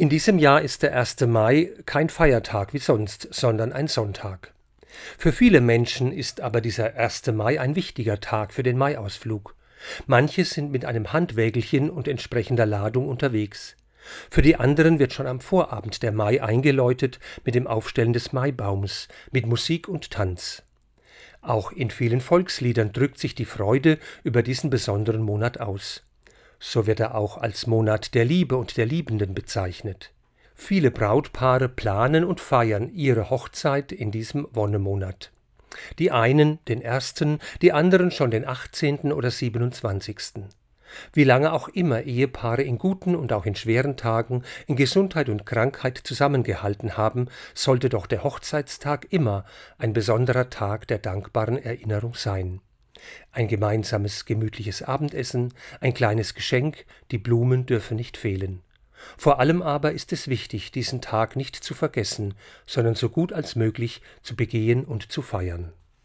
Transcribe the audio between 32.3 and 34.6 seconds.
feiern ihre Hochzeit in diesem